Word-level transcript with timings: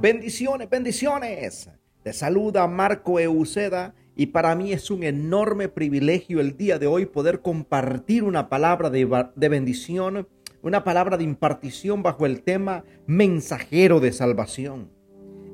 Bendiciones, 0.00 0.70
bendiciones. 0.70 1.70
Te 2.04 2.12
saluda 2.12 2.68
Marco 2.68 3.18
Euseda 3.18 3.96
y 4.14 4.26
para 4.26 4.54
mí 4.54 4.72
es 4.72 4.92
un 4.92 5.02
enorme 5.02 5.68
privilegio 5.68 6.38
el 6.38 6.56
día 6.56 6.78
de 6.78 6.86
hoy 6.86 7.04
poder 7.04 7.40
compartir 7.40 8.22
una 8.22 8.48
palabra 8.48 8.90
de, 8.90 9.26
de, 9.34 9.48
bendición, 9.48 10.28
una 10.62 10.84
palabra 10.84 11.16
de 11.16 11.24
impartición 11.24 12.04
bajo 12.04 12.26
el 12.26 12.42
tema 12.42 12.84
mensajero 13.08 13.98
de 13.98 14.12
salvación. 14.12 14.88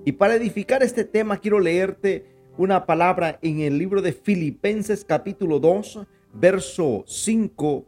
Y 0.05 0.13
para 0.13 0.35
edificar 0.35 0.83
este 0.83 1.05
tema 1.05 1.39
quiero 1.39 1.59
leerte 1.59 2.27
una 2.59 2.85
palabra 2.85 3.39
en 3.41 3.61
el 3.61 3.79
libro 3.79 4.03
de 4.03 4.13
Filipenses 4.13 5.07
capítulo 5.07 5.59
2, 5.59 6.01
verso 6.35 7.03
5 7.07 7.87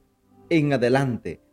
en 0.49 0.73
adelante. 0.73 1.46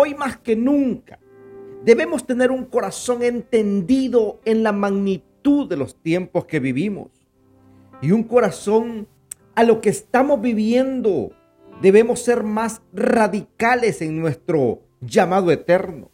hoy 0.00 0.14
más 0.14 0.36
que 0.36 0.54
nunca 0.54 1.18
debemos 1.84 2.24
tener 2.24 2.52
un 2.52 2.66
corazón 2.66 3.24
entendido 3.24 4.40
en 4.44 4.62
la 4.62 4.70
magnitud 4.70 5.68
de 5.68 5.76
los 5.76 6.00
tiempos 6.00 6.44
que 6.44 6.60
vivimos 6.60 7.08
y 8.00 8.12
un 8.12 8.22
corazón 8.22 9.08
a 9.56 9.64
lo 9.64 9.80
que 9.80 9.88
estamos 9.88 10.40
viviendo. 10.40 11.32
Debemos 11.82 12.20
ser 12.20 12.44
más 12.44 12.80
radicales 12.92 14.00
en 14.00 14.20
nuestro 14.20 14.82
llamado 15.00 15.50
eterno. 15.50 16.12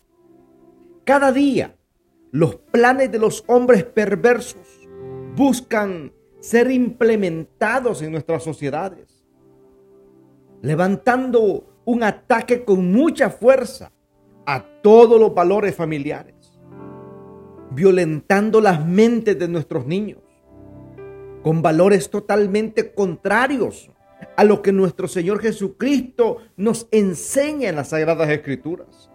Cada 1.05 1.31
día 1.31 1.77
los 2.31 2.57
planes 2.57 3.13
de 3.13 3.19
los 3.19 3.45
hombres 3.49 3.85
perversos 3.85 4.89
buscan 5.37 6.11
ser 6.41 6.71
implementados 6.71 8.01
en 8.01 8.13
nuestras 8.13 8.43
sociedades, 8.43 9.27
levantando 10.63 11.74
un 11.85 12.03
ataque 12.03 12.65
con 12.65 12.93
mucha 12.93 13.31
fuerza 13.31 13.93
a 14.47 14.63
todos 14.83 15.19
los 15.19 15.35
valores 15.35 15.75
familiares, 15.75 16.59
violentando 17.71 18.61
las 18.61 18.85
mentes 18.85 19.39
de 19.39 19.49
nuestros 19.49 19.87
niños, 19.87 20.21
con 21.43 21.63
valores 21.63 22.11
totalmente 22.11 22.93
contrarios 22.95 23.91
a 24.37 24.45
lo 24.45 24.63
que 24.63 24.73
nuestro 24.73 25.09
Señor 25.09 25.41
Jesucristo 25.41 26.39
nos 26.57 26.89
enseña 26.91 27.69
en 27.69 27.77
las 27.77 27.89
Sagradas 27.89 28.31
Escrituras. 28.31 29.11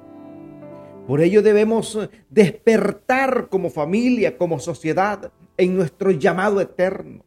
Por 1.07 1.21
ello 1.21 1.41
debemos 1.41 1.97
despertar 2.29 3.49
como 3.49 3.71
familia, 3.71 4.37
como 4.37 4.59
sociedad, 4.59 5.31
en 5.57 5.75
nuestro 5.75 6.11
llamado 6.11 6.61
eterno, 6.61 7.25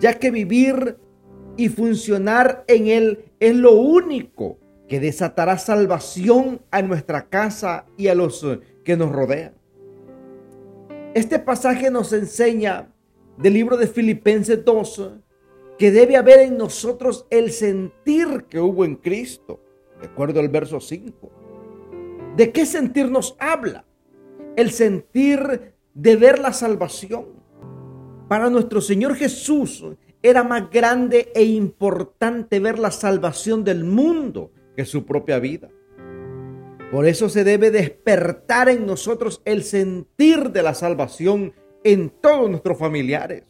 ya 0.00 0.18
que 0.18 0.30
vivir 0.30 0.96
y 1.56 1.68
funcionar 1.68 2.64
en 2.66 2.88
Él 2.88 3.24
es 3.40 3.54
lo 3.54 3.72
único 3.72 4.58
que 4.88 5.00
desatará 5.00 5.58
salvación 5.58 6.60
a 6.70 6.82
nuestra 6.82 7.28
casa 7.28 7.86
y 7.96 8.08
a 8.08 8.14
los 8.14 8.46
que 8.84 8.96
nos 8.96 9.10
rodean. 9.12 9.54
Este 11.14 11.38
pasaje 11.38 11.90
nos 11.90 12.12
enseña 12.12 12.92
del 13.36 13.54
libro 13.54 13.76
de 13.76 13.86
Filipenses 13.86 14.64
2 14.64 15.12
que 15.78 15.90
debe 15.90 16.16
haber 16.16 16.40
en 16.40 16.56
nosotros 16.56 17.26
el 17.30 17.50
sentir 17.50 18.44
que 18.48 18.60
hubo 18.60 18.84
en 18.84 18.96
Cristo, 18.96 19.60
de 20.00 20.06
acuerdo 20.08 20.40
al 20.40 20.48
verso 20.48 20.80
5. 20.80 21.30
¿De 22.36 22.52
qué 22.52 22.64
sentir 22.64 23.10
nos 23.10 23.36
habla? 23.38 23.84
El 24.56 24.70
sentir 24.70 25.74
de 25.94 26.16
ver 26.16 26.38
la 26.38 26.52
salvación. 26.52 27.26
Para 28.28 28.50
nuestro 28.50 28.80
Señor 28.80 29.14
Jesús, 29.14 29.84
era 30.28 30.42
más 30.42 30.70
grande 30.70 31.30
e 31.34 31.44
importante 31.44 32.58
ver 32.58 32.78
la 32.78 32.90
salvación 32.90 33.64
del 33.64 33.84
mundo 33.84 34.50
que 34.76 34.84
su 34.84 35.06
propia 35.06 35.38
vida. 35.38 35.70
Por 36.90 37.06
eso 37.06 37.28
se 37.28 37.44
debe 37.44 37.70
despertar 37.70 38.68
en 38.68 38.86
nosotros 38.86 39.42
el 39.44 39.64
sentir 39.64 40.50
de 40.50 40.62
la 40.62 40.74
salvación 40.74 41.52
en 41.84 42.10
todos 42.10 42.48
nuestros 42.48 42.78
familiares, 42.78 43.44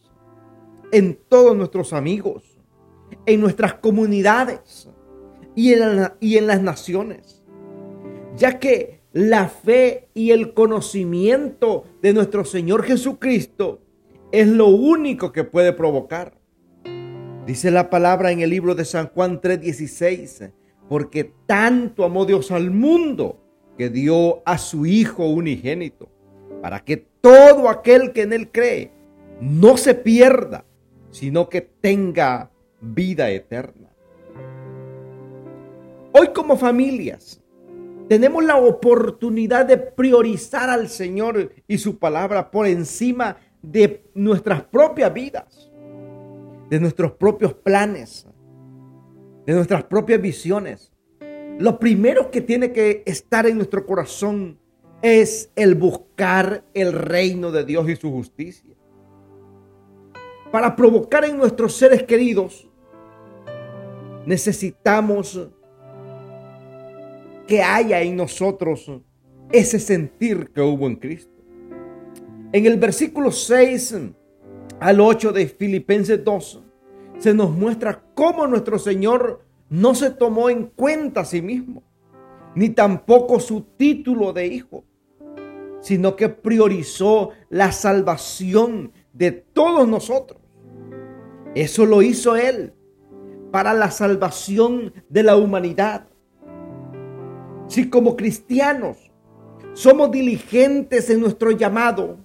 en 0.92 1.18
todos 1.28 1.56
nuestros 1.56 1.92
amigos, 1.92 2.58
en 3.24 3.40
nuestras 3.40 3.74
comunidades 3.74 4.90
y 5.54 5.72
en, 5.72 6.08
y 6.20 6.36
en 6.36 6.46
las 6.46 6.62
naciones. 6.62 7.42
Ya 8.36 8.58
que 8.58 9.00
la 9.12 9.48
fe 9.48 10.08
y 10.12 10.30
el 10.30 10.52
conocimiento 10.52 11.84
de 12.02 12.12
nuestro 12.12 12.44
Señor 12.44 12.82
Jesucristo 12.82 13.80
es 14.32 14.46
lo 14.46 14.66
único 14.68 15.32
que 15.32 15.44
puede 15.44 15.72
provocar 15.72 16.36
Dice 17.46 17.70
la 17.70 17.90
palabra 17.90 18.32
en 18.32 18.40
el 18.40 18.50
libro 18.50 18.74
de 18.74 18.84
San 18.84 19.06
Juan 19.10 19.40
3:16, 19.40 20.50
porque 20.88 21.32
tanto 21.46 22.04
amó 22.04 22.26
Dios 22.26 22.50
al 22.50 22.72
mundo 22.72 23.40
que 23.78 23.88
dio 23.88 24.42
a 24.44 24.58
su 24.58 24.84
Hijo 24.84 25.26
unigénito, 25.26 26.08
para 26.60 26.80
que 26.80 26.96
todo 26.96 27.68
aquel 27.68 28.12
que 28.12 28.22
en 28.22 28.32
Él 28.32 28.50
cree 28.50 28.90
no 29.40 29.76
se 29.76 29.94
pierda, 29.94 30.64
sino 31.12 31.48
que 31.48 31.60
tenga 31.60 32.50
vida 32.80 33.30
eterna. 33.30 33.90
Hoy 36.12 36.28
como 36.34 36.56
familias 36.56 37.40
tenemos 38.08 38.44
la 38.44 38.56
oportunidad 38.56 39.66
de 39.66 39.76
priorizar 39.76 40.68
al 40.68 40.88
Señor 40.88 41.52
y 41.68 41.78
su 41.78 42.00
palabra 42.00 42.50
por 42.50 42.66
encima 42.66 43.36
de 43.62 44.02
nuestras 44.14 44.62
propias 44.62 45.14
vidas 45.14 45.70
de 46.70 46.80
nuestros 46.80 47.12
propios 47.12 47.54
planes, 47.54 48.26
de 49.46 49.54
nuestras 49.54 49.84
propias 49.84 50.20
visiones. 50.20 50.92
Lo 51.58 51.78
primero 51.78 52.30
que 52.30 52.40
tiene 52.40 52.72
que 52.72 53.02
estar 53.06 53.46
en 53.46 53.56
nuestro 53.56 53.86
corazón 53.86 54.58
es 55.02 55.50
el 55.56 55.74
buscar 55.74 56.64
el 56.74 56.92
reino 56.92 57.52
de 57.52 57.64
Dios 57.64 57.88
y 57.88 57.96
su 57.96 58.10
justicia. 58.10 58.74
Para 60.50 60.74
provocar 60.74 61.24
en 61.24 61.36
nuestros 61.36 61.74
seres 61.76 62.02
queridos, 62.02 62.68
necesitamos 64.26 65.48
que 67.46 67.62
haya 67.62 68.02
en 68.02 68.16
nosotros 68.16 68.90
ese 69.52 69.78
sentir 69.78 70.50
que 70.50 70.60
hubo 70.60 70.86
en 70.86 70.96
Cristo. 70.96 71.32
En 72.52 72.66
el 72.66 72.76
versículo 72.78 73.30
6 73.30 73.96
al 74.80 75.00
8 75.00 75.32
de 75.32 75.46
Filipenses 75.46 76.24
2, 76.24 76.62
se 77.18 77.34
nos 77.34 77.50
muestra 77.50 78.02
cómo 78.14 78.46
nuestro 78.46 78.78
Señor 78.78 79.42
no 79.68 79.94
se 79.94 80.10
tomó 80.10 80.50
en 80.50 80.66
cuenta 80.66 81.22
a 81.22 81.24
sí 81.24 81.42
mismo, 81.42 81.82
ni 82.54 82.70
tampoco 82.70 83.40
su 83.40 83.62
título 83.62 84.32
de 84.32 84.46
hijo, 84.46 84.84
sino 85.80 86.16
que 86.16 86.28
priorizó 86.28 87.30
la 87.48 87.72
salvación 87.72 88.92
de 89.12 89.32
todos 89.32 89.88
nosotros. 89.88 90.40
Eso 91.54 91.86
lo 91.86 92.02
hizo 92.02 92.36
Él 92.36 92.74
para 93.50 93.72
la 93.72 93.90
salvación 93.90 94.92
de 95.08 95.22
la 95.22 95.36
humanidad. 95.36 96.06
Si 97.68 97.88
como 97.88 98.16
cristianos 98.16 99.10
somos 99.72 100.10
diligentes 100.10 101.10
en 101.10 101.20
nuestro 101.20 101.50
llamado, 101.50 102.18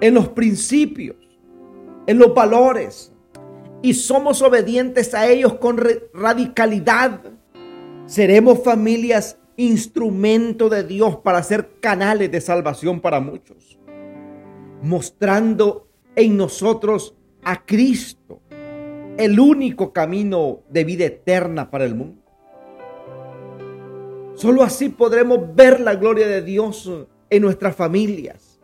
en 0.00 0.14
los 0.14 0.28
principios, 0.28 1.16
en 2.06 2.18
los 2.18 2.34
valores 2.34 3.11
y 3.82 3.94
somos 3.94 4.40
obedientes 4.42 5.12
a 5.12 5.26
ellos 5.26 5.54
con 5.54 5.80
radicalidad, 6.14 7.20
seremos 8.06 8.62
familias 8.62 9.36
instrumento 9.56 10.68
de 10.68 10.84
Dios 10.84 11.16
para 11.16 11.42
ser 11.42 11.80
canales 11.80 12.30
de 12.30 12.40
salvación 12.40 13.00
para 13.00 13.20
muchos, 13.20 13.78
mostrando 14.82 15.88
en 16.14 16.36
nosotros 16.36 17.14
a 17.42 17.64
Cristo, 17.64 18.40
el 19.18 19.38
único 19.38 19.92
camino 19.92 20.60
de 20.70 20.84
vida 20.84 21.04
eterna 21.04 21.70
para 21.70 21.84
el 21.84 21.94
mundo. 21.94 22.22
Solo 24.34 24.62
así 24.62 24.88
podremos 24.88 25.54
ver 25.54 25.80
la 25.80 25.96
gloria 25.96 26.26
de 26.26 26.40
Dios 26.40 26.90
en 27.28 27.42
nuestras 27.42 27.76
familias, 27.76 28.60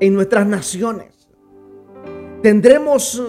en 0.00 0.14
nuestras 0.14 0.46
naciones. 0.46 1.28
Tendremos 2.42 3.22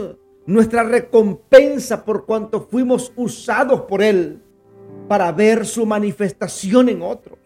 nuestra 0.47 0.83
recompensa 0.83 2.05
por 2.05 2.25
cuanto 2.25 2.61
fuimos 2.61 3.11
usados 3.17 3.81
por 3.81 4.01
Él 4.01 4.41
para 5.07 5.31
ver 5.33 5.65
su 5.65 5.85
manifestación 5.85 6.89
en 6.89 7.01
otros. 7.01 7.37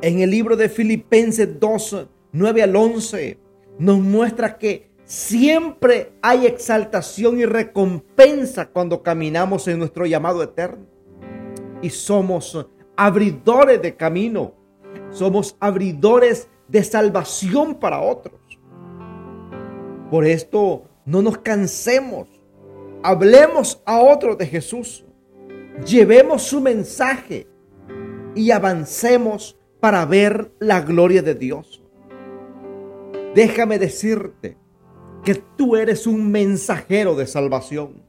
En 0.00 0.20
el 0.20 0.30
libro 0.30 0.56
de 0.56 0.68
Filipenses 0.70 1.60
2, 1.60 2.06
9 2.32 2.62
al 2.62 2.74
11, 2.74 3.38
nos 3.78 3.98
muestra 4.00 4.56
que 4.56 4.90
siempre 5.04 6.12
hay 6.22 6.46
exaltación 6.46 7.38
y 7.38 7.44
recompensa 7.44 8.70
cuando 8.70 9.02
caminamos 9.02 9.68
en 9.68 9.78
nuestro 9.78 10.06
llamado 10.06 10.42
eterno. 10.42 10.86
Y 11.82 11.90
somos 11.90 12.58
abridores 12.96 13.82
de 13.82 13.96
camino, 13.96 14.54
somos 15.10 15.56
abridores 15.60 16.48
de 16.68 16.82
salvación 16.84 17.74
para 17.74 18.00
otros. 18.00 18.40
Por 20.10 20.24
esto 20.24 20.84
no 21.04 21.22
nos 21.22 21.38
cansemos, 21.38 22.28
hablemos 23.02 23.82
a 23.84 24.00
otros 24.00 24.38
de 24.38 24.46
Jesús, 24.46 25.04
llevemos 25.86 26.42
su 26.42 26.60
mensaje 26.60 27.48
y 28.34 28.50
avancemos 28.50 29.58
para 29.80 30.04
ver 30.06 30.52
la 30.58 30.80
gloria 30.80 31.22
de 31.22 31.34
Dios. 31.34 31.82
Déjame 33.34 33.78
decirte 33.78 34.56
que 35.24 35.34
tú 35.34 35.76
eres 35.76 36.06
un 36.06 36.30
mensajero 36.30 37.14
de 37.14 37.26
salvación. 37.26 38.02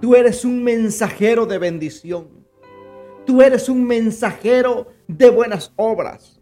Tú 0.00 0.14
eres 0.14 0.44
un 0.44 0.62
mensajero 0.62 1.46
de 1.46 1.58
bendición. 1.58 2.28
Tú 3.24 3.42
eres 3.42 3.68
un 3.68 3.84
mensajero 3.84 4.88
de 5.08 5.30
buenas 5.30 5.72
obras. 5.76 6.40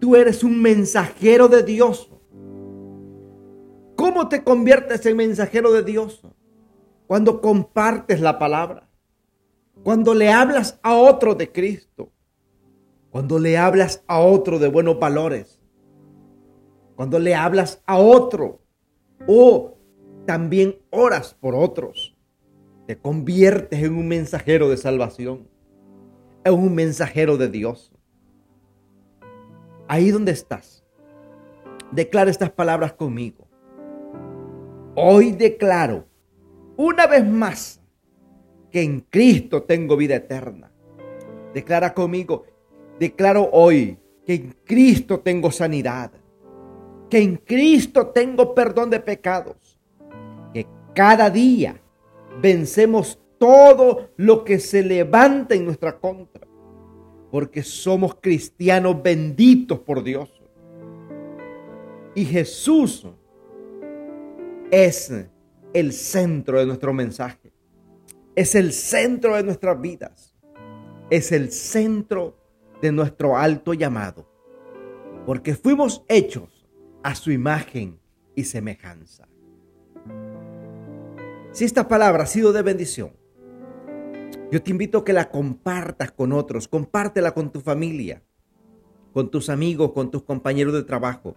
Tú 0.00 0.16
eres 0.16 0.44
un 0.44 0.60
mensajero 0.60 1.48
de 1.48 1.62
Dios. 1.62 2.10
¿Cómo 3.98 4.28
te 4.28 4.44
conviertes 4.44 5.04
en 5.06 5.16
mensajero 5.16 5.72
de 5.72 5.82
Dios? 5.82 6.22
Cuando 7.08 7.40
compartes 7.40 8.20
la 8.20 8.38
palabra. 8.38 8.88
Cuando 9.82 10.14
le 10.14 10.30
hablas 10.30 10.78
a 10.84 10.94
otro 10.94 11.34
de 11.34 11.50
Cristo. 11.50 12.12
Cuando 13.10 13.40
le 13.40 13.58
hablas 13.58 14.04
a 14.06 14.20
otro 14.20 14.60
de 14.60 14.68
buenos 14.68 15.00
valores. 15.00 15.60
Cuando 16.94 17.18
le 17.18 17.34
hablas 17.34 17.82
a 17.86 17.98
otro. 17.98 18.62
O 19.26 19.76
también 20.26 20.76
oras 20.90 21.34
por 21.34 21.56
otros. 21.56 22.16
Te 22.86 22.96
conviertes 22.96 23.82
en 23.82 23.96
un 23.96 24.06
mensajero 24.06 24.68
de 24.68 24.76
salvación 24.76 25.48
es 26.44 26.52
un 26.52 26.72
mensajero 26.72 27.36
de 27.36 27.48
Dios. 27.48 27.92
Ahí 29.88 30.12
donde 30.12 30.30
estás, 30.30 30.84
declara 31.90 32.30
estas 32.30 32.50
palabras 32.50 32.92
conmigo. 32.92 33.47
Hoy 35.00 35.30
declaro 35.30 36.06
una 36.76 37.06
vez 37.06 37.24
más 37.24 37.80
que 38.72 38.82
en 38.82 38.98
Cristo 38.98 39.62
tengo 39.62 39.96
vida 39.96 40.16
eterna. 40.16 40.72
Declara 41.54 41.94
conmigo, 41.94 42.44
declaro 42.98 43.48
hoy 43.52 43.96
que 44.26 44.34
en 44.34 44.56
Cristo 44.64 45.20
tengo 45.20 45.52
sanidad, 45.52 46.10
que 47.08 47.22
en 47.22 47.36
Cristo 47.36 48.08
tengo 48.08 48.56
perdón 48.56 48.90
de 48.90 48.98
pecados, 48.98 49.78
que 50.52 50.66
cada 50.96 51.30
día 51.30 51.80
vencemos 52.42 53.20
todo 53.38 54.10
lo 54.16 54.42
que 54.42 54.58
se 54.58 54.82
levanta 54.82 55.54
en 55.54 55.64
nuestra 55.64 55.96
contra, 55.96 56.44
porque 57.30 57.62
somos 57.62 58.16
cristianos 58.20 59.00
benditos 59.00 59.78
por 59.78 60.02
Dios. 60.02 60.28
Y 62.16 62.24
Jesús 62.24 63.06
es 64.70 65.12
el 65.72 65.92
centro 65.92 66.58
de 66.58 66.66
nuestro 66.66 66.92
mensaje, 66.92 67.52
es 68.34 68.54
el 68.54 68.72
centro 68.72 69.36
de 69.36 69.42
nuestras 69.42 69.80
vidas, 69.80 70.34
es 71.10 71.32
el 71.32 71.50
centro 71.50 72.36
de 72.82 72.92
nuestro 72.92 73.36
alto 73.36 73.74
llamado, 73.74 74.30
porque 75.26 75.54
fuimos 75.54 76.04
hechos 76.08 76.68
a 77.02 77.14
su 77.14 77.30
imagen 77.30 78.00
y 78.34 78.44
semejanza. 78.44 79.28
Si 81.52 81.64
esta 81.64 81.88
palabra 81.88 82.24
ha 82.24 82.26
sido 82.26 82.52
de 82.52 82.62
bendición, 82.62 83.12
yo 84.50 84.62
te 84.62 84.70
invito 84.70 84.98
a 84.98 85.04
que 85.04 85.12
la 85.12 85.30
compartas 85.30 86.12
con 86.12 86.32
otros, 86.32 86.68
compártela 86.68 87.32
con 87.32 87.50
tu 87.50 87.60
familia, 87.60 88.22
con 89.12 89.30
tus 89.30 89.50
amigos, 89.50 89.92
con 89.92 90.10
tus 90.10 90.22
compañeros 90.22 90.72
de 90.72 90.84
trabajo. 90.84 91.36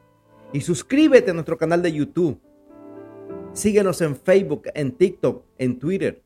Y 0.53 0.61
suscríbete 0.61 1.31
a 1.31 1.33
nuestro 1.33 1.57
canal 1.57 1.81
de 1.81 1.91
YouTube. 1.91 2.39
Síguenos 3.53 3.99
en 3.99 4.15
Facebook, 4.15 4.63
en 4.73 4.93
TikTok, 4.93 5.45
en 5.57 5.77
Twitter, 5.77 6.23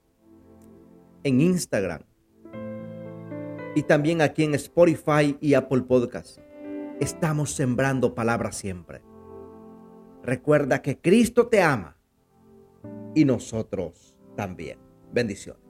en 1.24 1.42
Instagram. 1.42 2.04
Y 3.76 3.82
también 3.84 4.22
aquí 4.22 4.44
en 4.44 4.54
Spotify 4.54 5.36
y 5.42 5.56
Apple 5.56 5.82
Podcast. 5.82 6.38
Estamos 7.00 7.52
sembrando 7.52 8.14
palabras 8.14 8.56
siempre. 8.56 9.02
Recuerda 10.22 10.84
que 10.84 11.00
Cristo 11.00 11.48
te 11.48 11.64
ama 11.64 11.98
y 13.16 13.26
nosotros 13.26 14.18
también. 14.36 14.78
Bendiciones. 15.12 15.65